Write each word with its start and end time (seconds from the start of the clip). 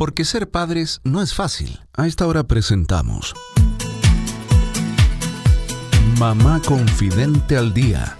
porque 0.00 0.24
ser 0.24 0.48
padres 0.48 1.02
no 1.04 1.20
es 1.20 1.34
fácil. 1.34 1.78
A 1.92 2.06
esta 2.06 2.26
hora 2.26 2.44
presentamos 2.44 3.34
Mamá 6.18 6.62
Confidente 6.64 7.58
al 7.58 7.74
Día. 7.74 8.16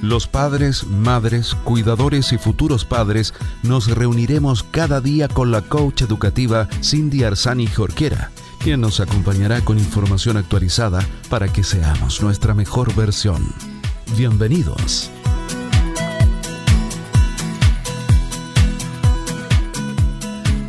Los 0.00 0.28
padres, 0.28 0.86
madres, 0.86 1.56
cuidadores 1.64 2.32
y 2.32 2.38
futuros 2.38 2.84
padres 2.84 3.34
nos 3.64 3.88
reuniremos 3.88 4.62
cada 4.62 5.00
día 5.00 5.26
con 5.26 5.50
la 5.50 5.62
coach 5.62 6.02
educativa 6.02 6.68
Cindy 6.84 7.24
Arzani 7.24 7.66
Jorquera, 7.66 8.30
quien 8.60 8.80
nos 8.80 9.00
acompañará 9.00 9.60
con 9.64 9.76
información 9.76 10.36
actualizada 10.36 11.04
para 11.30 11.52
que 11.52 11.64
seamos 11.64 12.22
nuestra 12.22 12.54
mejor 12.54 12.94
versión. 12.94 13.52
Bienvenidos. 14.16 15.10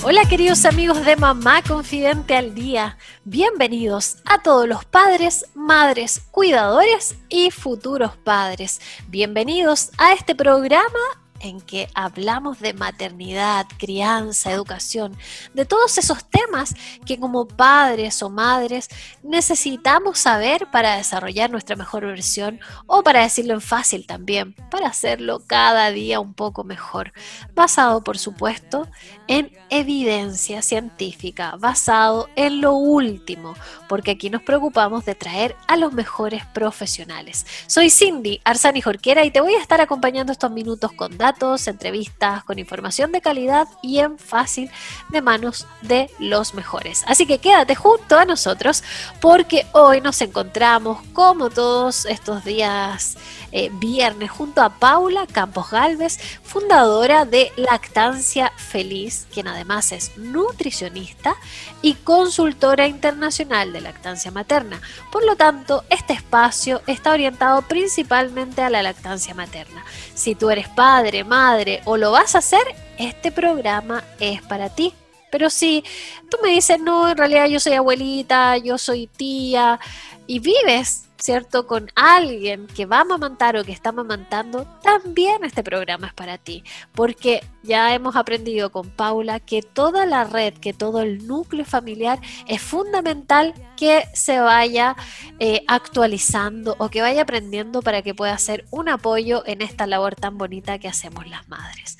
Hola 0.08 0.22
queridos 0.30 0.66
amigos 0.66 1.04
de 1.04 1.16
Mamá 1.16 1.64
Confidente 1.64 2.36
al 2.36 2.54
Día, 2.54 2.95
bienvenidos 3.23 4.18
a 4.23 4.44
todos 4.44 4.68
los 4.68 4.86
padres, 4.86 5.48
madres, 5.55 6.28
cuidadores 6.30 7.16
y 7.28 7.50
futuros 7.50 8.16
padres. 8.16 8.80
Bienvenidos 9.08 9.90
a 9.98 10.14
este 10.14 10.36
programa 10.36 11.00
en 11.39 11.62
que 11.62 11.89
hablamos 11.94 12.59
de 12.59 12.73
maternidad, 12.73 13.66
crianza, 13.77 14.52
educación, 14.52 15.16
de 15.53 15.66
todos 15.66 15.98
esos 15.98 16.25
temas 16.25 16.73
que 17.05 17.20
como 17.20 17.48
padres 17.48 18.21
o 18.23 18.30
madres 18.30 18.89
necesitamos 19.23 20.20
saber 20.20 20.67
para 20.71 20.98
desarrollar 20.98 21.49
nuestra 21.49 21.75
mejor 21.75 22.05
versión 22.05 22.59
o 22.88 23.03
para 23.03 23.21
decirlo 23.21 23.53
en 23.53 23.61
fácil 23.61 24.05
también, 24.05 24.53
para 24.71 24.88
hacerlo 24.88 25.41
cada 25.45 25.91
día 25.91 26.20
un 26.20 26.34
poco 26.34 26.63
mejor, 26.63 27.13
basado 27.53 28.03
por 28.03 28.17
supuesto 28.17 28.88
en 29.27 29.52
evidencia 29.70 30.61
científica, 30.61 31.55
basado 31.59 32.30
en 32.36 32.61
lo 32.61 32.73
último, 32.73 33.55
porque 33.89 34.11
aquí 34.11 34.30
nos 34.30 34.41
preocupamos 34.41 35.05
de 35.05 35.16
traer 35.16 35.55
a 35.67 35.77
los 35.77 35.94
mejores 35.94 36.45
profesionales. 36.47 37.45
Soy 37.67 37.89
Cindy 37.89 38.42
Arzani 38.44 38.81
Jorquera 38.81 39.25
y 39.25 39.31
te 39.31 39.42
voy 39.42 39.55
a 39.55 39.61
estar 39.61 39.81
acompañando 39.81 40.31
estos 40.31 40.52
minutos 40.52 40.92
con 40.92 41.17
datos, 41.26 41.68
entrevistas, 41.68 42.44
con 42.44 42.59
información 42.59 43.12
de 43.12 43.20
calidad 43.20 43.68
y 43.81 43.98
en 44.00 44.20
fácil 44.20 44.70
de 45.09 45.22
manos 45.22 45.66
de 45.82 46.12
los 46.20 46.54
mejores. 46.54 47.04
Así 47.08 47.26
que 47.26 47.40
quédate 47.40 47.73
junto 47.73 48.17
a 48.17 48.26
nosotros 48.26 48.84
porque 49.22 49.66
hoy 49.72 50.02
nos 50.02 50.22
encontramos 50.22 51.02
como 51.14 51.50
todos 51.50 52.06
estos 52.06 52.44
días 52.44 53.17
eh, 53.52 53.72
viernes 53.72 54.30
junto 54.32 54.62
a 54.62 54.70
Paula 54.70 55.26
Campos 55.28 55.72
Galvez, 55.72 56.20
fundadora 56.44 57.23
de 57.23 57.54
Lactancia 57.56 58.52
Feliz, 58.58 59.28
quien 59.34 59.48
además 59.48 59.94
es 59.94 60.17
nutricionista 60.17 61.36
y 61.82 61.94
consultora 61.94 62.86
internacional 62.86 63.72
de 63.72 63.80
lactancia 63.80 64.30
materna. 64.30 64.82
Por 65.10 65.26
lo 65.26 65.38
tanto, 65.38 65.86
este 65.89 66.12
espacio 66.12 66.82
está 66.86 67.12
orientado 67.12 67.62
principalmente 67.62 68.62
a 68.62 68.70
la 68.70 68.84
lactancia 68.84 69.34
materna. 69.34 69.86
Si 70.14 70.36
tú 70.36 70.50
eres 70.50 70.67
padre, 70.67 71.14
madre 71.23 71.81
o 71.85 71.97
lo 71.97 72.11
vas 72.11 72.35
a 72.35 72.39
hacer, 72.39 72.63
este 72.97 73.31
programa 73.31 74.03
es 74.19 74.41
para 74.41 74.69
ti. 74.69 74.94
Pero 75.31 75.49
si 75.49 75.83
tú 76.30 76.38
me 76.41 76.52
dices, 76.52 76.80
no, 76.80 77.09
en 77.09 77.17
realidad 77.17 77.47
yo 77.47 77.59
soy 77.59 77.73
abuelita, 77.73 78.58
yo 78.58 78.77
soy 78.77 79.08
tía 79.08 79.80
y 80.28 80.40
vives 80.40 81.06
¿cierto? 81.18 81.66
Con 81.66 81.92
alguien 81.95 82.68
que 82.68 82.86
va 82.86 82.98
a 82.98 83.02
amamantar 83.02 83.56
o 83.58 83.64
que 83.64 83.72
está 83.72 83.90
amamantando, 83.90 84.66
también 84.84 85.44
este 85.44 85.64
programa 85.64 86.08
es 86.08 86.14
para 86.14 86.38
ti, 86.38 86.64
porque 86.94 87.44
ya 87.64 87.94
hemos 87.94 88.16
aprendido 88.16 88.72
con 88.72 88.90
Paula 88.90 89.40
que 89.40 89.62
toda 89.62 90.06
la 90.06 90.23
red, 90.23 90.54
que 90.54 90.73
todo 90.73 91.02
el 91.02 91.26
núcleo 91.26 91.66
familiar 91.66 92.20
es 92.48 92.62
fundamental 92.62 93.54
que 93.78 94.06
se 94.14 94.40
vaya 94.40 94.95
eh, 95.40 95.64
actualizando 95.67 96.76
o 96.80 96.89
que 96.89 97.02
vaya 97.02 97.23
aprendiendo 97.23 97.82
para 97.82 98.02
que 98.02 98.14
pueda 98.14 98.38
ser 98.38 98.66
un 98.72 98.89
apoyo 98.89 99.44
en 99.45 99.61
esta 99.61 99.88
labor 99.88 100.16
tan 100.16 100.38
bonita 100.38 100.80
que 100.80 100.88
hacemos 100.88 101.28
las 101.28 101.48
madres. 101.48 101.98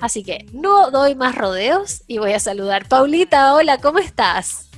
Así 0.00 0.24
que 0.24 0.46
no 0.52 0.90
doy 0.90 1.14
más 1.14 1.34
rodeos 1.34 2.02
y 2.08 2.18
voy 2.18 2.32
a 2.32 2.40
saludar. 2.40 2.88
Paulita, 2.88 3.54
hola, 3.54 3.78
¿cómo 3.78 3.98
estás? 4.00 4.71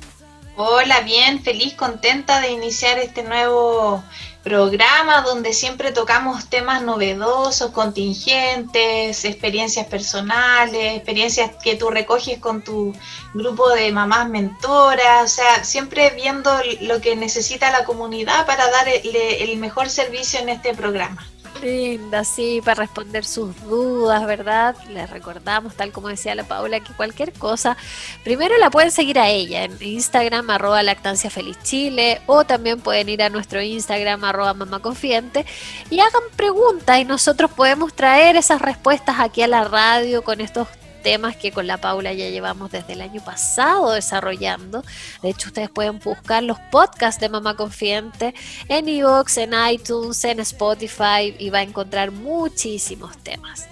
Hola, 0.57 1.01
bien, 1.01 1.43
feliz, 1.43 1.75
contenta 1.75 2.41
de 2.41 2.53
iniciar 2.53 2.97
este 3.01 3.25
nuevo 3.25 4.05
programa 4.45 5.23
donde 5.23 5.53
siempre 5.53 5.91
tocamos 5.91 6.49
temas 6.49 6.81
novedosos, 6.81 7.73
contingentes, 7.73 9.25
experiencias 9.25 9.89
personales, 9.89 10.95
experiencias 10.95 11.51
que 11.61 11.75
tú 11.75 11.91
recoges 11.91 12.39
con 12.39 12.63
tu 12.63 12.95
grupo 13.33 13.69
de 13.71 13.91
mamás 13.91 14.29
mentoras, 14.29 15.25
o 15.25 15.35
sea, 15.35 15.65
siempre 15.65 16.11
viendo 16.11 16.53
lo 16.83 17.01
que 17.01 17.17
necesita 17.17 17.73
la 17.73 17.85
comunidad 17.85 18.47
para 18.47 18.71
dar 18.71 18.87
el, 18.89 19.57
mejor 19.57 19.91
servicio 19.91 20.39
en 20.39 20.51
este 20.51 20.73
programa 20.73 21.27
linda, 21.63 22.25
sí, 22.25 22.61
para 22.65 22.83
responder 22.83 23.25
sus 23.25 23.61
dudas, 23.63 24.27
¿verdad? 24.27 24.77
Les 24.91 25.09
recordamos, 25.11 25.75
tal 25.75 25.93
como 25.93 26.09
decía 26.09 26.35
la 26.35 26.45
Paula, 26.45 26.81
que 26.81 26.93
cualquier 26.93 27.33
cosa, 27.33 27.77
primero 28.23 28.57
la 28.59 28.71
pueden 28.71 28.91
seguir 28.91 29.19
a 29.19 29.29
ella 29.29 29.65
en 29.65 29.77
Instagram, 29.81 30.51
arroba 30.51 30.83
lactancia 30.83 31.31
feliz 31.31 31.59
chile, 31.63 32.21
o 32.27 32.45
también 32.45 32.81
pueden 32.81 33.09
ir 33.09 33.23
a 33.23 33.31
nuestro 33.31 33.63
Instagram, 33.63 34.25
arroba 34.25 34.55
mamá 34.55 34.81
confiante, 34.81 35.47
y 35.91 36.01
hagan 36.01 36.23
preguntas 36.37 36.99
y 36.99 37.05
nosotros 37.05 37.51
podemos 37.53 37.95
traer 37.95 38.37
esas 38.37 38.61
respuestas 38.61 39.17
aquí 39.21 39.43
a 39.43 39.49
la 39.49 39.65
radio 39.65 40.23
con 40.23 40.41
estos 40.41 40.69
temas 41.05 41.37
que 41.37 41.53
con 41.53 41.69
la 41.69 41.77
Paula 41.77 42.13
ya 42.13 42.29
llevamos 42.31 42.73
desde 42.73 42.95
el 42.95 43.03
año 43.03 43.23
pasado 43.23 43.93
desarrollando. 43.93 44.83
De 45.23 45.29
hecho, 45.29 45.49
ustedes 45.49 45.71
pueden 45.71 46.01
buscar 46.01 46.43
los 46.43 46.59
podcasts 46.73 47.21
de 47.21 47.29
Mamá 47.29 47.55
Confiante 47.55 48.35
en 48.69 48.89
Evox, 48.89 49.37
en 49.39 49.53
iTunes, 49.71 50.25
en 50.25 50.41
Spotify 50.41 51.37
y 51.39 51.51
va 51.51 51.59
a 51.59 51.63
encontrar 51.63 52.11
muchísimos 52.11 53.17
temas. 53.19 53.69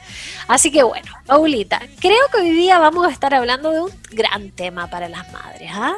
Así 0.47 0.71
que 0.71 0.83
bueno, 0.83 1.11
Paulita, 1.27 1.81
creo 1.99 2.29
que 2.31 2.39
hoy 2.39 2.51
día 2.51 2.79
vamos 2.79 3.07
a 3.07 3.11
estar 3.11 3.35
hablando 3.35 3.71
de 3.73 3.81
un 3.81 3.91
gran 4.11 4.51
tema 4.51 4.89
para 4.89 5.09
las 5.09 5.33
madres. 5.33 5.71
¿ah? 5.75 5.97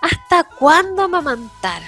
¿Hasta 0.00 0.44
cuándo 0.44 1.02
amamantar? 1.02 1.82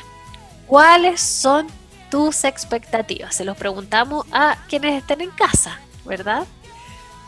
¿Cuáles 0.67 1.21
son 1.21 1.67
tus 2.11 2.45
expectativas? 2.45 3.35
Se 3.35 3.45
los 3.47 3.57
preguntamos 3.57 4.27
a 4.31 4.59
quienes 4.69 5.01
estén 5.01 5.23
en 5.23 5.31
casa, 5.31 5.81
¿verdad? 6.05 6.47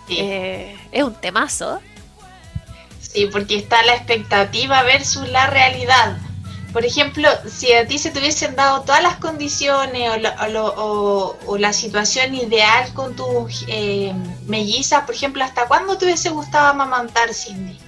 Eh, 0.08 0.76
es 0.92 1.02
un 1.02 1.14
temazo. 1.14 1.80
Sí, 3.00 3.26
porque 3.30 3.56
está 3.56 3.82
la 3.84 3.94
expectativa 3.94 4.82
versus 4.82 5.28
la 5.28 5.46
realidad. 5.46 6.16
Por 6.72 6.84
ejemplo, 6.84 7.28
si 7.46 7.72
a 7.72 7.86
ti 7.86 7.98
se 7.98 8.10
te 8.10 8.18
hubiesen 8.18 8.56
dado 8.56 8.82
todas 8.82 9.00
las 9.00 9.16
condiciones 9.16 10.10
o, 10.56 11.56
la 11.56 11.72
situación 11.72 12.34
ideal 12.34 12.92
con 12.94 13.14
tus 13.14 13.64
eh, 13.68 14.12
mellizas, 14.46 15.04
por 15.04 15.14
ejemplo, 15.14 15.44
¿hasta 15.44 15.68
cuándo 15.68 15.96
te 15.96 16.06
hubiese 16.06 16.30
gustado 16.30 16.66
amamantar, 16.66 17.32
Cindy? 17.32 17.78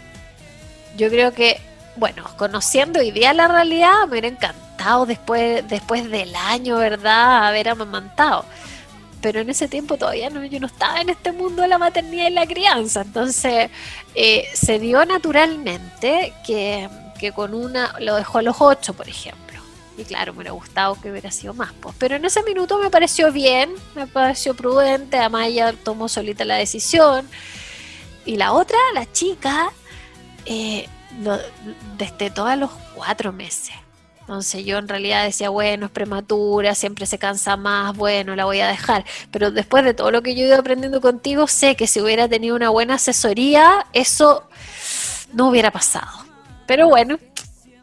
Yo 0.96 1.08
creo 1.08 1.32
que, 1.32 1.60
bueno, 1.96 2.24
conociendo 2.38 3.00
hoy 3.00 3.10
día 3.10 3.34
la 3.34 3.48
realidad, 3.48 4.02
me 4.04 4.12
hubiera 4.12 4.28
encantado 4.28 5.04
después, 5.04 5.66
después 5.66 6.08
del 6.08 6.36
año, 6.36 6.76
¿verdad?, 6.76 7.48
haber 7.48 7.68
amamantado 7.68 8.44
pero 9.26 9.40
en 9.40 9.50
ese 9.50 9.66
tiempo 9.66 9.96
todavía 9.96 10.30
no, 10.30 10.44
yo 10.44 10.60
no 10.60 10.68
estaba 10.68 11.00
en 11.00 11.08
este 11.08 11.32
mundo 11.32 11.62
de 11.62 11.66
la 11.66 11.78
maternidad 11.78 12.28
y 12.28 12.30
la 12.30 12.46
crianza, 12.46 13.00
entonces 13.00 13.70
eh, 14.14 14.48
se 14.54 14.78
dio 14.78 15.04
naturalmente 15.04 16.32
que, 16.46 16.88
con 17.34 17.52
una 17.52 17.92
lo 17.98 18.14
dejó 18.14 18.38
a 18.38 18.42
los 18.42 18.54
ocho, 18.60 18.94
por 18.94 19.08
ejemplo. 19.08 19.60
Y 19.98 20.04
claro, 20.04 20.32
me 20.32 20.36
hubiera 20.36 20.52
gustado 20.52 20.96
que 21.00 21.10
hubiera 21.10 21.32
sido 21.32 21.54
más, 21.54 21.72
pues. 21.72 21.96
Pero 21.98 22.14
en 22.14 22.24
ese 22.24 22.40
minuto 22.44 22.78
me 22.78 22.88
pareció 22.88 23.32
bien, 23.32 23.74
me 23.96 24.06
pareció 24.06 24.54
prudente, 24.54 25.18
además 25.18 25.48
ella 25.48 25.72
tomó 25.72 26.08
solita 26.08 26.44
la 26.44 26.54
decisión. 26.54 27.28
Y 28.26 28.36
la 28.36 28.52
otra, 28.52 28.78
la 28.94 29.10
chica, 29.10 29.72
eh, 30.44 30.86
destetó 31.98 32.46
a 32.46 32.54
los 32.54 32.70
cuatro 32.94 33.32
meses. 33.32 33.74
Entonces 34.26 34.64
yo 34.64 34.78
en 34.78 34.88
realidad 34.88 35.24
decía, 35.24 35.50
bueno, 35.50 35.86
es 35.86 35.92
prematura, 35.92 36.74
siempre 36.74 37.06
se 37.06 37.16
cansa 37.16 37.56
más, 37.56 37.96
bueno, 37.96 38.34
la 38.34 38.44
voy 38.44 38.58
a 38.58 38.66
dejar. 38.66 39.04
Pero 39.30 39.52
después 39.52 39.84
de 39.84 39.94
todo 39.94 40.10
lo 40.10 40.20
que 40.20 40.34
yo 40.34 40.42
he 40.42 40.48
ido 40.48 40.58
aprendiendo 40.58 41.00
contigo, 41.00 41.46
sé 41.46 41.76
que 41.76 41.86
si 41.86 42.00
hubiera 42.00 42.28
tenido 42.28 42.56
una 42.56 42.70
buena 42.70 42.94
asesoría, 42.94 43.86
eso 43.92 44.42
no 45.32 45.48
hubiera 45.48 45.70
pasado. 45.70 46.26
Pero 46.66 46.88
bueno, 46.88 47.20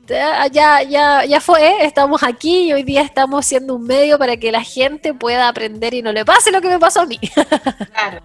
ya, 0.05 0.83
ya, 0.83 1.23
ya 1.23 1.39
fue, 1.39 1.85
estamos 1.85 2.23
aquí 2.23 2.67
y 2.67 2.73
hoy 2.73 2.83
día 2.83 3.03
estamos 3.03 3.45
siendo 3.45 3.75
un 3.75 3.83
medio 3.83 4.19
para 4.19 4.35
que 4.35 4.51
la 4.51 4.63
gente 4.63 5.13
pueda 5.13 5.47
aprender 5.47 5.93
y 5.93 6.01
no 6.01 6.11
le 6.11 6.25
pase 6.25 6.51
lo 6.51 6.59
que 6.59 6.67
me 6.67 6.77
pasó 6.77 7.01
a 7.01 7.05
mí. 7.05 7.19
Claro. 7.93 8.21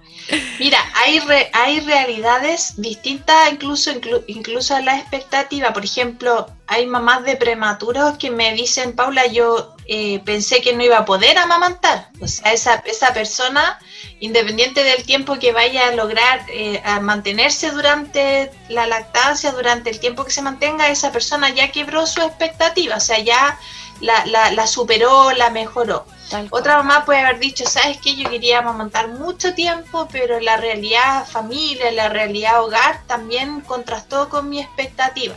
Mira, 0.58 0.78
hay, 0.94 1.20
hay 1.52 1.80
realidades 1.80 2.74
distintas 2.78 3.52
incluso, 3.52 3.92
incluso 4.26 4.74
a 4.74 4.80
la 4.80 4.98
expectativa. 4.98 5.72
Por 5.72 5.84
ejemplo, 5.84 6.48
hay 6.68 6.86
mamás 6.86 7.24
de 7.24 7.36
prematuros 7.36 8.18
que 8.18 8.30
me 8.30 8.52
dicen, 8.52 8.94
Paula, 8.94 9.26
yo 9.26 9.74
eh, 9.86 10.20
pensé 10.24 10.60
que 10.60 10.74
no 10.74 10.84
iba 10.84 10.98
a 10.98 11.04
poder 11.06 11.38
amamantar. 11.38 12.10
O 12.20 12.28
sea, 12.28 12.52
esa, 12.52 12.74
esa 12.84 13.14
persona, 13.14 13.78
independiente 14.20 14.84
del 14.84 15.04
tiempo 15.04 15.38
que 15.38 15.52
vaya 15.52 15.88
a 15.88 15.92
lograr 15.92 16.44
eh, 16.50 16.82
a 16.84 17.00
mantenerse 17.00 17.70
durante 17.70 18.50
la 18.68 18.86
lactancia, 18.86 19.50
durante 19.52 19.88
el 19.88 19.98
tiempo 19.98 20.26
que 20.26 20.30
se 20.30 20.42
mantenga, 20.42 20.90
esa 20.90 21.10
persona 21.10 21.48
ya 21.48 21.72
quebró 21.72 22.06
su 22.06 22.20
expectativa, 22.20 22.96
o 22.96 23.00
sea, 23.00 23.18
ya 23.18 23.58
la, 24.02 24.26
la, 24.26 24.52
la 24.52 24.66
superó, 24.66 25.32
la 25.32 25.48
mejoró. 25.48 26.04
Otra 26.50 26.76
mamá 26.76 27.06
puede 27.06 27.20
haber 27.20 27.38
dicho, 27.38 27.64
sabes 27.64 27.96
que 27.96 28.14
yo 28.14 28.28
quería 28.28 28.58
amamantar 28.58 29.08
mucho 29.08 29.54
tiempo, 29.54 30.06
pero 30.12 30.38
la 30.40 30.58
realidad 30.58 31.26
familia, 31.26 31.90
la 31.92 32.10
realidad 32.10 32.62
hogar 32.62 33.00
también 33.06 33.62
contrastó 33.62 34.28
con 34.28 34.50
mi 34.50 34.60
expectativa. 34.60 35.34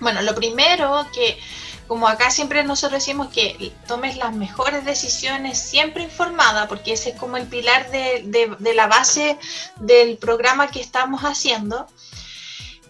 Bueno, 0.00 0.22
lo 0.22 0.34
primero 0.34 1.06
que, 1.12 1.38
como 1.86 2.06
acá 2.06 2.30
siempre 2.30 2.62
nosotros 2.64 3.00
decimos 3.00 3.28
que 3.28 3.72
tomes 3.86 4.16
las 4.16 4.34
mejores 4.34 4.84
decisiones 4.84 5.58
siempre 5.58 6.04
informada, 6.04 6.68
porque 6.68 6.92
ese 6.92 7.10
es 7.10 7.16
como 7.16 7.36
el 7.36 7.46
pilar 7.46 7.90
de, 7.90 8.56
la 8.74 8.86
base 8.86 9.38
del 9.76 10.18
programa 10.18 10.70
que 10.70 10.80
estamos 10.80 11.22
haciendo, 11.22 11.86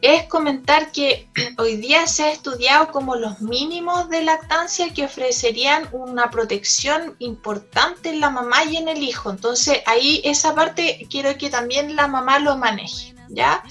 es 0.00 0.24
comentar 0.24 0.92
que 0.92 1.28
hoy 1.58 1.76
día 1.76 2.06
se 2.06 2.24
ha 2.24 2.32
estudiado 2.32 2.92
como 2.92 3.16
los 3.16 3.40
mínimos 3.40 4.08
de 4.10 4.22
lactancia 4.22 4.92
que 4.92 5.04
ofrecerían 5.04 5.88
una 5.92 6.30
protección 6.30 7.16
importante 7.18 8.10
en 8.10 8.20
la 8.20 8.30
mamá 8.30 8.64
y 8.64 8.76
en 8.76 8.88
el 8.88 9.02
hijo. 9.02 9.30
Entonces 9.30 9.80
ahí 9.86 10.20
esa 10.24 10.54
parte 10.54 11.06
quiero 11.10 11.36
que 11.36 11.50
también 11.50 11.96
la 11.96 12.06
mamá 12.06 12.38
lo 12.38 12.56
maneje, 12.56 13.14
¿ya? 13.28 13.64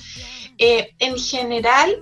Eh, 0.57 0.95
en 0.99 1.17
general 1.17 2.01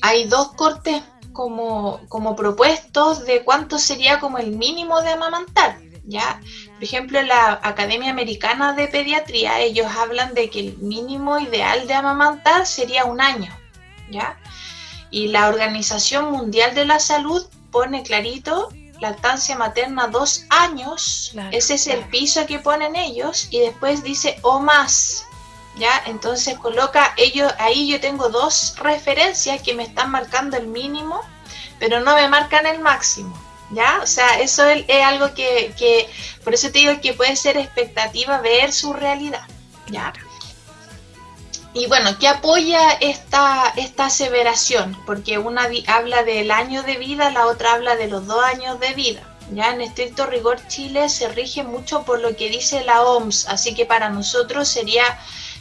hay 0.00 0.24
dos 0.24 0.52
cortes 0.52 1.02
como, 1.32 2.00
como 2.08 2.34
propuestos 2.34 3.24
de 3.24 3.44
cuánto 3.44 3.78
sería 3.78 4.18
como 4.20 4.38
el 4.38 4.56
mínimo 4.56 5.00
de 5.02 5.10
amamantar, 5.10 5.78
¿ya? 6.04 6.40
Por 6.74 6.82
ejemplo, 6.82 7.18
en 7.18 7.28
la 7.28 7.60
Academia 7.62 8.10
Americana 8.10 8.72
de 8.72 8.88
Pediatría, 8.88 9.60
ellos 9.60 9.86
hablan 9.96 10.34
de 10.34 10.50
que 10.50 10.60
el 10.60 10.78
mínimo 10.78 11.38
ideal 11.38 11.86
de 11.86 11.94
amamantar 11.94 12.66
sería 12.66 13.04
un 13.04 13.20
año, 13.20 13.56
¿ya? 14.10 14.38
Y 15.10 15.28
la 15.28 15.48
Organización 15.48 16.32
Mundial 16.32 16.74
de 16.74 16.84
la 16.84 16.98
Salud 16.98 17.46
pone 17.70 18.02
clarito 18.02 18.68
lactancia 19.00 19.56
materna 19.56 20.08
dos 20.08 20.44
años, 20.50 21.32
ese 21.52 21.74
es 21.74 21.86
el 21.86 22.00
piso 22.08 22.46
que 22.46 22.58
ponen 22.58 22.96
ellos, 22.96 23.48
y 23.50 23.60
después 23.60 24.02
dice 24.02 24.38
o 24.42 24.60
más, 24.60 25.27
¿ya? 25.78 26.02
Entonces 26.06 26.58
coloca 26.58 27.14
ellos, 27.16 27.52
ahí 27.58 27.88
yo 27.88 28.00
tengo 28.00 28.28
dos 28.28 28.74
referencias 28.78 29.62
que 29.62 29.74
me 29.74 29.84
están 29.84 30.10
marcando 30.10 30.56
el 30.56 30.66
mínimo, 30.66 31.20
pero 31.78 32.00
no 32.00 32.14
me 32.14 32.28
marcan 32.28 32.66
el 32.66 32.80
máximo, 32.80 33.38
¿ya? 33.70 34.00
O 34.02 34.06
sea, 34.06 34.40
eso 34.40 34.66
es, 34.66 34.84
algo 35.04 35.32
que, 35.34 35.72
que, 35.78 36.08
por 36.44 36.54
eso 36.54 36.70
te 36.70 36.80
digo 36.80 37.00
que 37.00 37.14
puede 37.14 37.36
ser 37.36 37.56
expectativa 37.56 38.40
ver 38.40 38.72
su 38.72 38.92
realidad, 38.92 39.46
¿ya? 39.88 40.12
Y 41.74 41.86
bueno, 41.86 42.18
¿qué 42.18 42.26
apoya 42.26 42.92
esta, 42.92 43.72
esta 43.76 44.06
aseveración? 44.06 44.96
Porque 45.06 45.38
una 45.38 45.68
habla 45.86 46.24
del 46.24 46.50
año 46.50 46.82
de 46.82 46.96
vida, 46.96 47.30
la 47.30 47.46
otra 47.46 47.74
habla 47.74 47.94
de 47.94 48.08
los 48.08 48.26
dos 48.26 48.42
años 48.42 48.80
de 48.80 48.94
vida. 48.94 49.22
Ya 49.52 49.72
en 49.72 49.80
estricto 49.80 50.26
rigor 50.26 50.58
Chile 50.68 51.08
se 51.08 51.28
rige 51.28 51.62
mucho 51.62 52.02
por 52.02 52.20
lo 52.20 52.36
que 52.36 52.50
dice 52.50 52.84
la 52.84 53.02
OMS, 53.02 53.46
así 53.48 53.74
que 53.74 53.86
para 53.86 54.10
nosotros 54.10 54.68
sería 54.68 55.04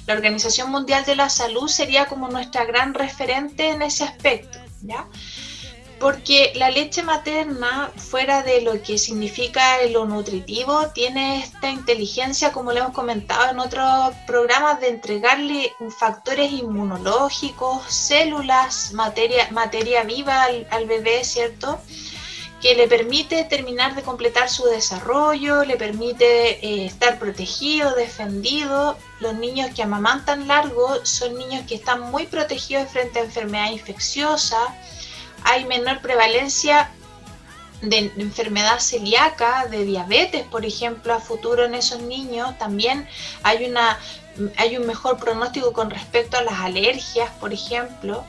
la 0.07 0.13
Organización 0.13 0.71
Mundial 0.71 1.03
de 1.05 1.17
la 1.17 1.29
Salud 1.29 1.67
sería 1.67 2.05
como 2.05 2.29
nuestra 2.29 2.63
gran 2.63 2.93
referente 2.93 3.69
en 3.69 3.81
ese 3.81 4.05
aspecto, 4.05 4.57
¿ya? 4.81 5.05
Porque 5.99 6.53
la 6.55 6.69
leche 6.69 7.03
materna, 7.03 7.91
fuera 7.95 8.43
de 8.43 8.61
lo 8.61 8.81
que 8.81 8.97
significa 8.97 9.83
lo 9.91 10.05
nutritivo, 10.05 10.89
tiene 10.93 11.39
esta 11.39 11.69
inteligencia, 11.71 12.51
como 12.51 12.71
le 12.71 12.79
hemos 12.79 12.93
comentado 12.93 13.51
en 13.51 13.59
otros 13.59 14.15
programas, 14.27 14.79
de 14.79 14.89
entregarle 14.89 15.73
factores 15.99 16.51
inmunológicos, 16.53 17.83
células, 17.91 18.93
materia, 18.93 19.49
materia 19.51 20.03
viva 20.03 20.43
al, 20.43 20.67
al 20.69 20.85
bebé, 20.85 21.23
¿cierto? 21.25 21.79
Que 22.61 22.73
le 22.73 22.87
permite 22.87 23.43
terminar 23.43 23.95
de 23.95 24.01
completar 24.01 24.49
su 24.49 24.65
desarrollo, 24.65 25.63
le 25.63 25.77
permite 25.77 26.65
eh, 26.65 26.85
estar 26.85 27.19
protegido, 27.19 27.93
defendido. 27.93 28.97
Los 29.19 29.35
niños 29.35 29.69
que 29.75 29.83
amamantan 29.83 30.47
largo 30.47 31.05
son 31.05 31.37
niños 31.37 31.65
que 31.67 31.75
están 31.75 32.01
muy 32.01 32.25
protegidos 32.25 32.89
frente 32.89 33.19
a 33.19 33.23
enfermedad 33.23 33.71
infecciosa. 33.71 34.57
Hay 35.43 35.65
menor 35.65 36.01
prevalencia 36.01 36.91
de 37.81 38.11
enfermedad 38.17 38.79
celíaca, 38.79 39.67
de 39.67 39.83
diabetes, 39.85 40.43
por 40.47 40.65
ejemplo, 40.65 41.13
a 41.13 41.19
futuro 41.19 41.63
en 41.65 41.75
esos 41.75 42.01
niños. 42.01 42.57
También 42.57 43.07
hay, 43.43 43.65
una, 43.65 43.99
hay 44.57 44.77
un 44.77 44.87
mejor 44.87 45.17
pronóstico 45.19 45.73
con 45.73 45.91
respecto 45.91 46.37
a 46.37 46.41
las 46.41 46.59
alergias, 46.59 47.29
por 47.39 47.53
ejemplo 47.53 48.25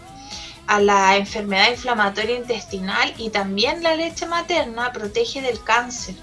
a 0.68 0.80
la 0.80 1.16
enfermedad 1.16 1.70
inflamatoria 1.70 2.36
intestinal 2.36 3.12
y 3.16 3.30
también 3.30 3.82
la 3.82 3.96
leche 3.96 4.26
materna 4.26 4.92
protege 4.92 5.40
del 5.42 5.62
cáncer 5.64 6.14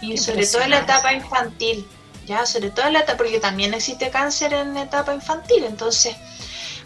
y 0.00 0.16
sobre 0.16 0.46
todo 0.46 0.62
en 0.62 0.70
la 0.70 0.80
etapa 0.80 1.12
infantil, 1.12 1.86
ya 2.26 2.46
sobre 2.46 2.70
todo 2.70 2.86
en 2.86 2.94
la 2.94 3.00
etapa 3.00 3.18
porque 3.18 3.38
también 3.38 3.74
existe 3.74 4.10
cáncer 4.10 4.54
en 4.54 4.74
la 4.74 4.82
etapa 4.82 5.14
infantil, 5.14 5.64
entonces 5.64 6.16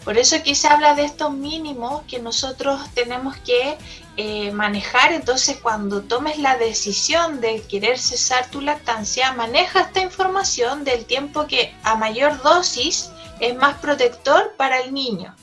por 0.03 0.19
eso 0.19 0.35
aquí 0.35 0.53
se 0.53 0.67
habla 0.67 0.93
de 0.93 1.03
estos 1.03 1.31
mínimos 1.31 2.03
que 2.07 2.19
nosotros 2.19 2.79
tenemos 2.93 3.35
que 3.37 3.75
eh, 4.17 4.51
manejar. 4.51 5.11
Entonces, 5.11 5.57
cuando 5.57 6.03
tomes 6.03 6.37
la 6.37 6.57
decisión 6.57 7.41
de 7.41 7.63
querer 7.63 7.97
cesar 7.97 8.47
tu 8.51 8.61
lactancia, 8.61 9.33
maneja 9.33 9.81
esta 9.81 10.01
información 10.01 10.83
del 10.83 11.05
tiempo 11.05 11.47
que 11.47 11.73
a 11.81 11.95
mayor 11.95 12.39
dosis 12.43 13.09
es 13.39 13.55
más 13.55 13.79
protector 13.79 14.53
para 14.57 14.79
el 14.79 14.93
niño. 14.93 15.35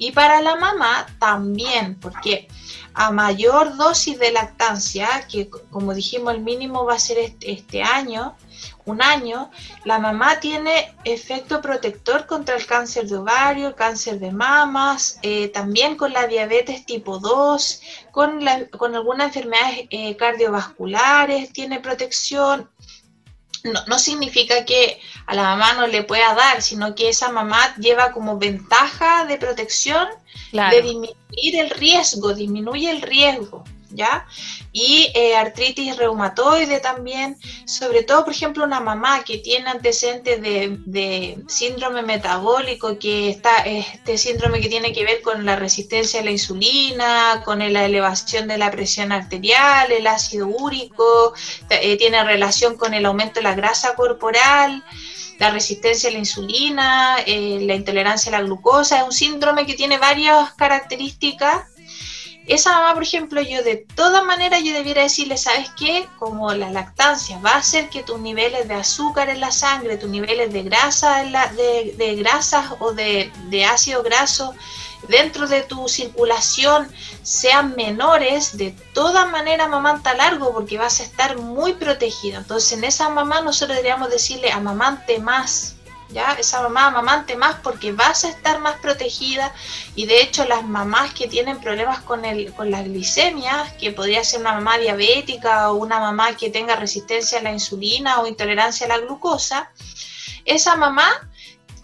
Y 0.00 0.12
para 0.12 0.40
la 0.40 0.56
mamá 0.56 1.06
también, 1.18 1.94
porque 2.00 2.48
a 2.94 3.10
mayor 3.10 3.76
dosis 3.76 4.18
de 4.18 4.32
lactancia, 4.32 5.26
que 5.30 5.50
como 5.50 5.92
dijimos 5.92 6.32
el 6.32 6.40
mínimo 6.40 6.86
va 6.86 6.94
a 6.94 6.98
ser 6.98 7.18
este, 7.18 7.52
este 7.52 7.82
año, 7.82 8.34
un 8.86 9.02
año, 9.02 9.50
la 9.84 9.98
mamá 9.98 10.40
tiene 10.40 10.96
efecto 11.04 11.60
protector 11.60 12.26
contra 12.26 12.56
el 12.56 12.64
cáncer 12.64 13.08
de 13.08 13.18
ovario, 13.18 13.76
cáncer 13.76 14.18
de 14.18 14.32
mamas, 14.32 15.18
eh, 15.20 15.48
también 15.48 15.98
con 15.98 16.14
la 16.14 16.26
diabetes 16.26 16.86
tipo 16.86 17.18
2, 17.18 17.82
con, 18.10 18.40
con 18.78 18.94
algunas 18.94 19.26
enfermedades 19.26 19.86
eh, 19.90 20.16
cardiovasculares, 20.16 21.52
tiene 21.52 21.78
protección, 21.78 22.70
no, 23.64 23.98
significa 23.98 24.64
que 24.64 25.00
a 25.26 25.34
la 25.34 25.42
mamá 25.42 25.74
no 25.74 25.86
le 25.86 26.02
pueda 26.02 26.34
dar, 26.34 26.62
sino 26.62 26.94
que 26.94 27.08
esa 27.08 27.30
mamá 27.30 27.74
lleva 27.76 28.12
como 28.12 28.38
ventaja 28.38 29.24
de 29.26 29.36
protección 29.36 30.08
de 30.52 30.82
disminuir 30.82 31.56
el 31.56 31.70
riesgo, 31.70 32.34
disminuye 32.34 32.90
el 32.90 33.02
riesgo. 33.02 33.64
Y 34.72 35.10
eh, 35.14 35.36
artritis 35.36 35.96
reumatoide 35.96 36.80
también, 36.80 37.36
sobre 37.64 38.02
todo, 38.02 38.24
por 38.24 38.32
ejemplo, 38.32 38.64
una 38.64 38.80
mamá 38.80 39.24
que 39.24 39.38
tiene 39.38 39.70
antecedentes 39.70 40.40
de, 40.40 41.42
síndrome 41.48 42.02
metabólico, 42.02 42.98
que 42.98 43.30
está 43.30 43.58
este 43.58 44.18
síndrome 44.18 44.60
que 44.60 44.68
tiene 44.68 44.92
que 44.92 45.04
ver 45.04 45.22
con 45.22 45.44
la 45.44 45.56
resistencia 45.56 46.20
a 46.20 46.24
la 46.24 46.30
insulina, 46.30 47.42
con 47.44 47.58
la 47.58 47.84
elevación 47.84 48.48
de 48.48 48.58
la 48.58 48.70
presión 48.70 49.12
arterial, 49.12 49.90
el 49.90 50.06
ácido 50.06 50.46
úrico, 50.46 51.34
eh, 51.68 51.96
tiene 51.96 52.22
relación 52.24 52.76
con 52.76 52.94
el 52.94 53.06
aumento 53.06 53.40
de 53.40 53.44
la 53.44 53.54
grasa 53.54 53.94
corporal 53.94 54.84
la 55.40 55.50
resistencia 55.50 56.10
a 56.10 56.12
la 56.12 56.18
insulina, 56.18 57.16
eh, 57.26 57.60
la 57.62 57.74
intolerancia 57.74 58.28
a 58.28 58.38
la 58.38 58.44
glucosa, 58.44 58.98
es 58.98 59.04
un 59.04 59.12
síndrome 59.12 59.64
que 59.64 59.72
tiene 59.72 59.96
varias 59.96 60.52
características 60.52 61.62
esa 62.52 62.72
mamá, 62.72 62.94
por 62.94 63.04
ejemplo, 63.04 63.40
yo 63.40 63.62
de 63.62 63.86
todas 63.94 64.24
maneras 64.24 64.62
yo 64.64 64.72
debiera 64.72 65.02
decirle, 65.02 65.36
¿sabes 65.36 65.70
qué? 65.78 66.08
Como 66.18 66.52
la 66.52 66.70
lactancia 66.70 67.38
va 67.38 67.52
a 67.52 67.58
hacer 67.58 67.88
que 67.88 68.02
tus 68.02 68.18
niveles 68.18 68.66
de 68.66 68.74
azúcar 68.74 69.28
en 69.28 69.38
la 69.38 69.52
sangre, 69.52 69.96
tus 69.96 70.10
niveles 70.10 70.52
de 70.52 70.64
grasa 70.64 71.22
en 71.22 71.30
la, 71.30 71.46
de, 71.46 72.16
grasas 72.16 72.66
o 72.80 72.92
de, 72.92 73.30
ácido 73.70 74.02
graso 74.02 74.52
dentro 75.08 75.46
de 75.46 75.62
tu 75.62 75.88
circulación 75.88 76.90
sean 77.22 77.76
menores, 77.76 78.56
de 78.56 78.72
todas 78.94 79.30
maneras 79.30 79.66
amamanta 79.66 80.14
largo 80.14 80.52
porque 80.52 80.76
vas 80.76 80.98
a 80.98 81.04
estar 81.04 81.38
muy 81.38 81.74
protegida. 81.74 82.38
Entonces 82.38 82.72
en 82.72 82.82
esa 82.82 83.08
mamá 83.10 83.42
nosotros 83.42 83.76
deberíamos 83.76 84.10
decirle 84.10 84.50
amamante 84.50 85.20
más, 85.20 85.76
¿ya? 86.12 86.32
Esa 86.32 86.62
mamá 86.62 86.86
amamante 86.86 87.36
más 87.36 87.56
porque 87.62 87.92
vas 87.92 88.24
a 88.24 88.28
estar 88.28 88.60
más 88.60 88.76
protegida 88.80 89.52
y 89.94 90.06
de 90.06 90.22
hecho 90.22 90.44
las 90.44 90.64
mamás 90.64 91.14
que 91.14 91.28
tienen 91.28 91.60
problemas 91.60 92.00
con, 92.00 92.24
el, 92.24 92.52
con 92.52 92.70
las 92.70 92.84
glicemias, 92.84 93.72
que 93.74 93.92
podría 93.92 94.24
ser 94.24 94.40
una 94.40 94.54
mamá 94.54 94.78
diabética 94.78 95.70
o 95.70 95.76
una 95.76 96.00
mamá 96.00 96.36
que 96.36 96.50
tenga 96.50 96.76
resistencia 96.76 97.38
a 97.38 97.42
la 97.42 97.52
insulina 97.52 98.20
o 98.20 98.26
intolerancia 98.26 98.86
a 98.86 98.88
la 98.88 98.98
glucosa, 98.98 99.70
esa 100.44 100.76
mamá 100.76 101.10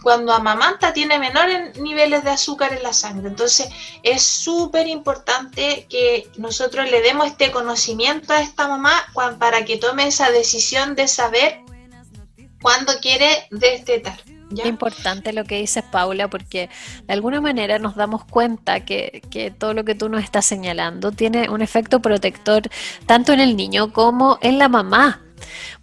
cuando 0.01 0.31
amamanta 0.31 0.93
tiene 0.93 1.19
menores 1.19 1.77
niveles 1.79 2.23
de 2.23 2.29
azúcar 2.29 2.73
en 2.73 2.83
la 2.83 2.93
sangre. 2.93 3.27
Entonces 3.27 3.67
es 4.03 4.21
súper 4.21 4.87
importante 4.87 5.85
que 5.89 6.29
nosotros 6.37 6.89
le 6.89 7.01
demos 7.01 7.27
este 7.27 7.51
conocimiento 7.51 8.33
a 8.33 8.41
esta 8.41 8.67
mamá 8.67 8.93
para 9.39 9.65
que 9.65 9.77
tome 9.77 10.07
esa 10.07 10.31
decisión 10.31 10.95
de 10.95 11.07
saber 11.07 11.61
cuándo 12.61 12.93
quiere 13.01 13.47
destetar. 13.51 14.19
Importante 14.63 15.33
lo 15.33 15.43
que 15.43 15.57
dices, 15.57 15.83
Paula, 15.83 16.29
porque 16.29 16.69
de 17.05 17.13
alguna 17.13 17.41
manera 17.41 17.79
nos 17.79 17.95
damos 17.95 18.23
cuenta 18.23 18.85
que, 18.85 19.21
que, 19.29 19.51
todo 19.51 19.73
lo 19.73 19.83
que 19.83 19.93
tú 19.93 20.07
nos 20.07 20.23
estás 20.23 20.45
señalando 20.45 21.11
tiene 21.11 21.49
un 21.49 21.61
efecto 21.61 22.01
protector 22.01 22.63
tanto 23.05 23.33
en 23.33 23.41
el 23.41 23.57
niño 23.57 23.91
como 23.91 24.39
en 24.41 24.57
la 24.57 24.69
mamá. 24.69 25.21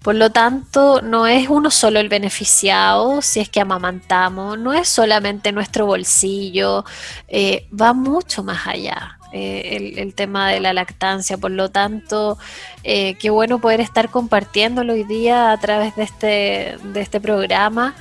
Por 0.03 0.15
lo 0.15 0.31
tanto, 0.31 1.01
no 1.03 1.27
es 1.27 1.49
uno 1.49 1.71
solo 1.71 2.01
el 2.01 2.09
beneficiado 2.09 3.23
si 3.23 3.41
es 3.41 3.49
que 3.49 3.61
amamantamos, 3.61 4.59
no 4.59 4.73
es 4.73 4.89
solamente 4.89 5.53
nuestro 5.53 5.87
bolsillo, 5.87 6.85
eh, 7.29 7.69
va 7.79 7.93
mucho 7.93 8.43
más 8.43 8.67
allá. 8.67 9.19
Eh, 9.37 9.95
el, 9.97 10.15
tema 10.15 10.53
de 10.53 10.61
la 10.61 10.73
lactancia. 10.73 11.37
Por 11.37 11.51
lo 11.51 11.69
tanto, 11.69 12.39
eh, 12.85 13.17
qué 13.19 13.31
bueno 13.31 13.59
poder 13.59 13.81
estar 13.81 14.09
compartiéndolo 14.09 14.93
hoy 14.93 15.03
día 15.03 15.51
a 15.51 15.59
través 15.59 15.97
de 15.97 16.05
este, 16.05 16.77
de 16.85 17.01
este 17.01 17.21
programa, 17.21 17.97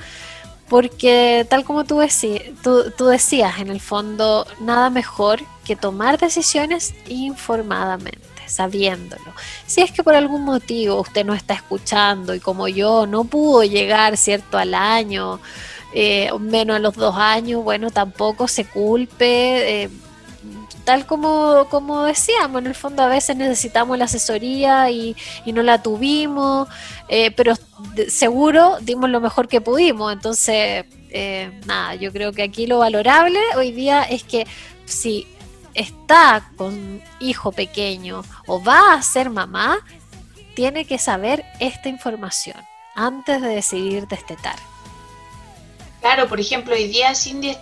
porque 0.68 1.44
tal 1.50 1.64
como 1.64 1.82
tú, 1.82 2.00
tú 2.96 3.06
decías, 3.06 3.58
en 3.58 3.68
el 3.68 3.80
fondo, 3.80 4.46
nada 4.60 4.90
mejor 4.90 5.40
que 5.64 5.74
tomar 5.74 6.18
decisiones 6.20 6.94
informadamente 7.08 8.20
sabiéndolo. 8.46 9.32
Si 9.66 9.80
es 9.80 9.90
que 9.90 10.04
por 10.04 10.14
algún 10.14 10.44
motivo 10.44 11.00
usted 11.00 11.24
no 11.24 11.34
está 11.34 11.54
escuchando 11.54 12.32
y 12.36 12.38
como 12.38 12.68
yo 12.68 13.08
no 13.08 13.24
pudo 13.24 13.64
llegar, 13.64 14.16
¿cierto?, 14.16 14.56
al 14.56 14.72
año, 14.74 15.40
eh, 15.94 16.30
menos 16.38 16.76
a 16.76 16.78
los 16.78 16.94
dos 16.94 17.16
años, 17.16 17.64
bueno, 17.64 17.90
tampoco 17.90 18.46
se 18.46 18.64
culpe. 18.64 19.90
Tal 20.84 21.06
como, 21.06 21.66
como 21.70 22.04
decíamos, 22.04 22.60
en 22.62 22.68
el 22.68 22.74
fondo 22.74 23.02
a 23.02 23.08
veces 23.08 23.36
necesitamos 23.36 23.98
la 23.98 24.04
asesoría 24.06 24.90
y, 24.90 25.16
no 25.46 25.62
la 25.62 25.82
tuvimos, 25.82 26.68
eh, 27.08 27.30
pero 27.30 27.54
seguro 28.08 28.78
dimos 28.80 29.10
lo 29.10 29.20
mejor 29.20 29.48
que 29.48 29.60
pudimos. 29.60 30.12
Entonces, 30.12 30.84
nada, 31.66 31.94
yo 31.94 32.12
creo 32.12 32.32
que 32.32 32.42
aquí 32.42 32.66
lo 32.66 32.78
valorable 32.78 33.38
hoy 33.56 33.70
día 33.70 34.02
es 34.02 34.24
que 34.24 34.46
si 34.84 35.26
está 35.74 36.50
con 36.56 37.02
hijo 37.20 37.52
pequeño 37.52 38.22
o 38.46 38.62
va 38.62 38.94
a 38.94 39.02
ser 39.02 39.30
mamá, 39.30 39.78
tiene 40.54 40.84
que 40.84 40.98
saber 40.98 41.44
esta 41.60 41.88
información 41.88 42.56
antes 42.94 43.42
de 43.42 43.48
decidir 43.48 44.06
destetar. 44.06 44.56
Claro, 46.04 46.28
por 46.28 46.38
ejemplo, 46.38 46.74
hoy 46.74 46.88
día, 46.88 47.14
Cindy, 47.14 47.56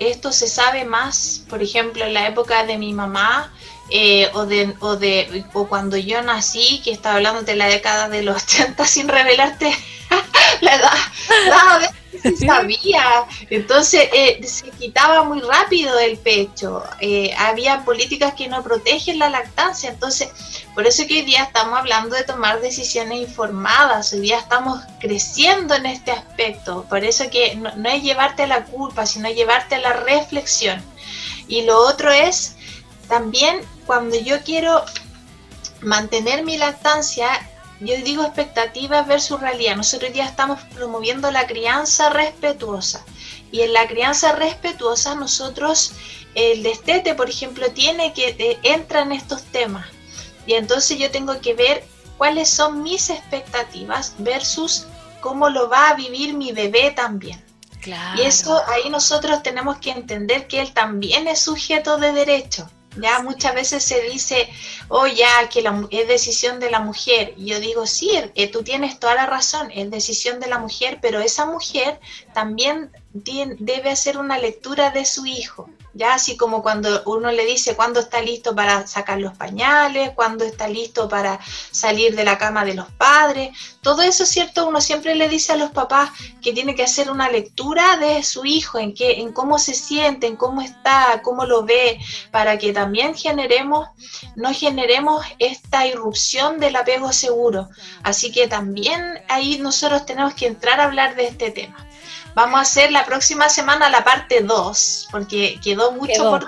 esto 0.00 0.30
se 0.30 0.48
sabe 0.48 0.84
más, 0.84 1.46
por 1.48 1.62
ejemplo, 1.62 2.04
en 2.04 2.12
la 2.12 2.28
época 2.28 2.66
de 2.66 2.76
mi 2.76 2.92
mamá 2.92 3.50
eh, 3.90 4.30
o, 4.34 4.46
de, 4.46 4.74
o, 4.80 4.96
de, 4.96 5.44
o 5.52 5.68
cuando 5.68 5.96
yo 5.96 6.20
nací, 6.22 6.80
que 6.82 6.90
estaba 6.90 7.16
hablando 7.16 7.42
de 7.42 7.56
la 7.56 7.68
década 7.68 8.08
de 8.08 8.22
los 8.22 8.42
80 8.42 8.84
sin 8.86 9.08
revelarte 9.08 9.72
la 10.60 10.74
edad, 10.74 10.92
la 11.48 11.92
sabía. 12.46 13.26
Entonces 13.50 14.08
eh, 14.12 14.40
se 14.46 14.70
quitaba 14.70 15.22
muy 15.24 15.40
rápido 15.40 15.98
el 15.98 16.18
pecho. 16.18 16.82
Eh, 17.00 17.32
había 17.38 17.84
políticas 17.84 18.34
que 18.34 18.48
no 18.48 18.62
protegen 18.62 19.18
la 19.18 19.30
lactancia. 19.30 19.90
Entonces, 19.90 20.30
por 20.74 20.86
eso 20.86 21.06
que 21.06 21.14
hoy 21.14 21.22
día 21.22 21.44
estamos 21.44 21.78
hablando 21.78 22.16
de 22.16 22.24
tomar 22.24 22.60
decisiones 22.60 23.20
informadas. 23.20 24.12
Hoy 24.12 24.20
día 24.20 24.38
estamos 24.38 24.80
creciendo 25.00 25.74
en 25.74 25.86
este 25.86 26.10
aspecto. 26.10 26.84
Por 26.88 27.04
eso 27.04 27.30
que 27.30 27.54
no, 27.56 27.74
no 27.76 27.88
es 27.88 28.02
llevarte 28.02 28.44
a 28.44 28.48
la 28.48 28.64
culpa, 28.64 29.06
sino 29.06 29.30
llevarte 29.30 29.76
a 29.76 29.80
la 29.80 29.92
reflexión. 29.92 30.82
Y 31.48 31.62
lo 31.62 31.78
otro 31.78 32.10
es 32.10 32.55
también 33.08 33.60
cuando 33.86 34.16
yo 34.18 34.42
quiero 34.42 34.84
mantener 35.80 36.44
mi 36.44 36.56
lactancia 36.56 37.28
yo 37.80 37.94
digo 37.98 38.24
expectativas 38.24 39.06
versus 39.06 39.40
realidad. 39.40 39.76
Nosotros 39.76 40.12
ya 40.14 40.24
estamos 40.24 40.60
promoviendo 40.74 41.30
la 41.30 41.46
crianza 41.46 42.10
respetuosa. 42.10 43.04
Y 43.52 43.60
en 43.60 43.72
la 43.72 43.86
crianza 43.86 44.32
respetuosa 44.32 45.14
nosotros, 45.14 45.92
el 46.34 46.62
destete, 46.62 47.14
por 47.14 47.28
ejemplo, 47.28 47.70
tiene 47.72 48.12
que, 48.12 48.28
eh, 48.38 48.58
entra 48.62 49.02
en 49.02 49.12
estos 49.12 49.42
temas. 49.44 49.86
Y 50.46 50.54
entonces 50.54 50.98
yo 50.98 51.10
tengo 51.10 51.40
que 51.40 51.54
ver 51.54 51.84
cuáles 52.16 52.48
son 52.48 52.82
mis 52.82 53.10
expectativas 53.10 54.14
versus 54.18 54.86
cómo 55.20 55.50
lo 55.50 55.68
va 55.68 55.90
a 55.90 55.94
vivir 55.94 56.34
mi 56.34 56.52
bebé 56.52 56.92
también. 56.92 57.44
Y 58.16 58.22
eso 58.22 58.60
ahí 58.66 58.90
nosotros 58.90 59.44
tenemos 59.44 59.78
que 59.78 59.92
entender 59.92 60.48
que 60.48 60.60
él 60.60 60.72
también 60.72 61.28
es 61.28 61.40
sujeto 61.40 61.98
de 61.98 62.12
derecho. 62.12 62.68
Ya 63.00 63.20
muchas 63.22 63.54
veces 63.54 63.82
se 63.82 64.02
dice, 64.02 64.48
oh 64.88 65.06
ya, 65.06 65.48
que 65.48 65.64
es 65.90 66.08
decisión 66.08 66.60
de 66.60 66.70
la 66.70 66.80
mujer. 66.80 67.34
Y 67.36 67.46
yo 67.46 67.60
digo, 67.60 67.86
sí, 67.86 68.10
eh, 68.34 68.48
tú 68.48 68.62
tienes 68.62 68.98
toda 68.98 69.14
la 69.14 69.26
razón, 69.26 69.70
es 69.74 69.90
decisión 69.90 70.40
de 70.40 70.48
la 70.48 70.58
mujer, 70.58 70.98
pero 71.00 71.20
esa 71.20 71.46
mujer 71.46 72.00
también 72.34 72.90
debe 73.12 73.90
hacer 73.90 74.18
una 74.18 74.38
lectura 74.38 74.90
de 74.90 75.04
su 75.04 75.26
hijo 75.26 75.68
ya 75.96 76.14
así 76.14 76.36
como 76.36 76.62
cuando 76.62 77.02
uno 77.06 77.32
le 77.32 77.44
dice 77.46 77.74
cuándo 77.74 78.00
está 78.00 78.20
listo 78.20 78.54
para 78.54 78.86
sacar 78.86 79.18
los 79.18 79.36
pañales, 79.36 80.10
cuándo 80.14 80.44
está 80.44 80.68
listo 80.68 81.08
para 81.08 81.40
salir 81.70 82.14
de 82.14 82.24
la 82.24 82.38
cama 82.38 82.64
de 82.64 82.74
los 82.74 82.90
padres, 82.92 83.56
todo 83.80 84.02
eso 84.02 84.24
es 84.24 84.28
cierto, 84.30 84.66
uno 84.66 84.80
siempre 84.80 85.14
le 85.14 85.28
dice 85.28 85.52
a 85.52 85.56
los 85.56 85.70
papás 85.70 86.10
que 86.42 86.52
tiene 86.52 86.74
que 86.74 86.82
hacer 86.82 87.10
una 87.10 87.30
lectura 87.30 87.96
de 87.96 88.22
su 88.24 88.44
hijo, 88.44 88.78
en 88.78 88.92
qué, 88.94 89.20
en 89.20 89.32
cómo 89.32 89.58
se 89.58 89.74
siente, 89.74 90.26
en 90.26 90.36
cómo 90.36 90.60
está, 90.60 91.20
cómo 91.22 91.46
lo 91.46 91.64
ve, 91.64 91.98
para 92.30 92.58
que 92.58 92.72
también 92.72 93.14
generemos, 93.14 93.88
no 94.34 94.52
generemos 94.52 95.24
esta 95.38 95.86
irrupción 95.86 96.58
del 96.58 96.76
apego 96.76 97.12
seguro. 97.12 97.68
Así 98.02 98.32
que 98.32 98.48
también 98.48 99.00
ahí 99.28 99.58
nosotros 99.58 100.04
tenemos 100.04 100.34
que 100.34 100.46
entrar 100.46 100.80
a 100.80 100.84
hablar 100.84 101.14
de 101.14 101.28
este 101.28 101.50
tema. 101.50 101.85
Vamos 102.36 102.58
a 102.58 102.62
hacer 102.64 102.92
la 102.92 103.06
próxima 103.06 103.48
semana 103.48 103.88
la 103.88 104.04
parte 104.04 104.42
2, 104.42 105.08
porque 105.10 105.58
quedó 105.64 105.92
mucho 105.92 106.22
por 106.22 106.46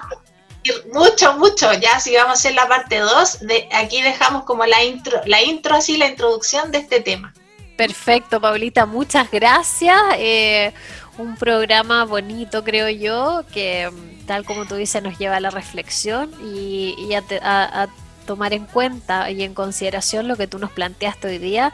mucho, 0.92 1.32
mucho. 1.38 1.72
Ya 1.72 1.98
si 1.98 2.14
vamos 2.14 2.32
a 2.32 2.32
hacer 2.34 2.52
la 2.52 2.68
parte 2.68 2.98
2, 2.98 3.40
de 3.46 3.70
aquí 3.72 4.02
dejamos 4.02 4.44
como 4.44 4.66
la 4.66 4.84
intro, 4.84 5.18
la 5.24 5.40
intro 5.42 5.76
así, 5.76 5.96
la 5.96 6.06
introducción 6.06 6.70
de 6.72 6.78
este 6.78 7.00
tema. 7.00 7.32
Perfecto, 7.78 8.38
Paulita, 8.38 8.84
muchas 8.84 9.30
gracias. 9.30 9.98
Eh, 10.18 10.74
un 11.16 11.36
programa 11.36 12.04
bonito, 12.04 12.62
creo 12.64 12.90
yo, 12.90 13.44
que 13.50 13.90
mm, 13.90 14.26
tal 14.26 14.44
como 14.44 14.66
tú 14.66 14.74
dices, 14.74 15.02
nos 15.02 15.16
lleva 15.16 15.36
a 15.36 15.40
la 15.40 15.48
reflexión 15.48 16.30
y, 16.44 17.14
a 17.14 17.88
tomar 18.28 18.52
en 18.52 18.66
cuenta 18.66 19.30
y 19.30 19.42
en 19.42 19.54
consideración 19.54 20.28
lo 20.28 20.36
que 20.36 20.46
tú 20.46 20.58
nos 20.58 20.70
planteaste 20.70 21.28
hoy 21.28 21.38
día, 21.38 21.72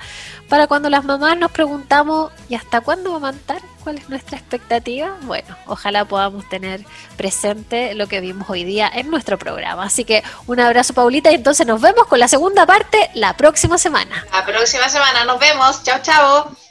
para 0.48 0.68
cuando 0.68 0.88
las 0.88 1.04
mamás 1.04 1.36
nos 1.36 1.50
preguntamos, 1.50 2.30
¿y 2.48 2.54
hasta 2.54 2.80
cuándo 2.80 3.10
va 3.10 3.16
a 3.16 3.32
matar? 3.32 3.60
¿Cuál 3.82 3.98
es 3.98 4.08
nuestra 4.08 4.38
expectativa? 4.38 5.16
Bueno, 5.22 5.56
ojalá 5.66 6.04
podamos 6.04 6.48
tener 6.48 6.86
presente 7.16 7.94
lo 7.94 8.06
que 8.06 8.20
vimos 8.20 8.48
hoy 8.48 8.62
día 8.62 8.88
en 8.94 9.10
nuestro 9.10 9.36
programa. 9.36 9.82
Así 9.82 10.04
que 10.04 10.22
un 10.46 10.60
abrazo, 10.60 10.94
Paulita, 10.94 11.32
y 11.32 11.34
entonces 11.34 11.66
nos 11.66 11.80
vemos 11.80 12.06
con 12.06 12.20
la 12.20 12.28
segunda 12.28 12.64
parte 12.66 13.10
la 13.14 13.36
próxima 13.36 13.76
semana. 13.76 14.24
La 14.32 14.46
próxima 14.46 14.88
semana, 14.88 15.24
nos 15.24 15.40
vemos. 15.40 15.82
Chao, 15.82 15.98
chao. 16.02 16.63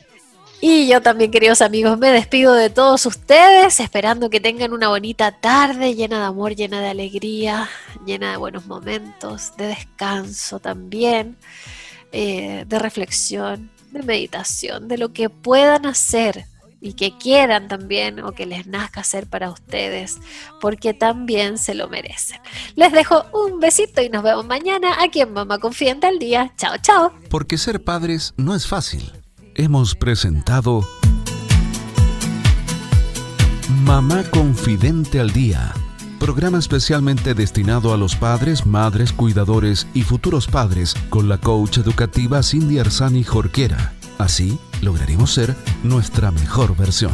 Y 0.65 0.87
yo 0.87 1.01
también, 1.01 1.29
queridos 1.29 1.61
amigos, 1.61 1.97
me 1.97 2.09
despido 2.09 2.53
de 2.53 2.69
todos 2.69 3.05
ustedes, 3.05 3.81
esperando 3.81 4.29
que 4.29 4.39
tengan 4.39 4.71
una 4.71 4.87
bonita 4.87 5.33
tarde 5.33 5.93
llena 5.93 6.19
de 6.19 6.25
amor, 6.27 6.55
llena 6.55 6.79
de 6.79 6.87
alegría, 6.87 7.69
llena 8.05 8.31
de 8.31 8.37
buenos 8.37 8.65
momentos, 8.65 9.57
de 9.57 9.67
descanso 9.67 10.61
también, 10.61 11.35
eh, 12.13 12.63
de 12.65 12.79
reflexión, 12.79 13.71
de 13.91 14.03
meditación, 14.03 14.87
de 14.87 14.97
lo 14.97 15.11
que 15.11 15.29
puedan 15.29 15.85
hacer 15.85 16.45
y 16.79 16.93
que 16.93 17.17
quieran 17.17 17.67
también 17.67 18.21
o 18.21 18.31
que 18.31 18.45
les 18.45 18.65
nazca 18.65 19.01
hacer 19.01 19.27
para 19.27 19.49
ustedes, 19.49 20.19
porque 20.61 20.93
también 20.93 21.57
se 21.57 21.75
lo 21.75 21.89
merecen. 21.89 22.39
Les 22.75 22.93
dejo 22.93 23.25
un 23.33 23.59
besito 23.59 24.01
y 24.01 24.07
nos 24.07 24.23
vemos 24.23 24.45
mañana 24.45 24.95
aquí 25.03 25.19
en 25.19 25.33
Mamá 25.33 25.59
Confidente 25.59 26.07
al 26.07 26.19
Día. 26.19 26.53
Chao, 26.57 26.77
chao. 26.81 27.11
Porque 27.29 27.57
ser 27.57 27.83
padres 27.83 28.33
no 28.37 28.55
es 28.55 28.65
fácil 28.65 29.22
hemos 29.55 29.95
presentado 29.95 30.87
Mamá 33.83 34.23
Confidente 34.31 35.19
al 35.19 35.31
Día, 35.31 35.73
programa 36.19 36.57
especialmente 36.57 37.33
destinado 37.33 37.93
a 37.93 37.97
los 37.97 38.15
padres, 38.15 38.65
madres, 38.65 39.11
cuidadores 39.11 39.87
y 39.93 40.03
futuros 40.03 40.47
padres 40.47 40.95
con 41.09 41.29
la 41.29 41.37
coach 41.37 41.77
educativa 41.77 42.41
Cindy 42.43 42.79
Arzani 42.79 43.23
Jorquera. 43.23 43.93
Así 44.17 44.57
lograremos 44.81 45.33
ser 45.33 45.55
nuestra 45.83 46.31
mejor 46.31 46.75
versión. 46.75 47.13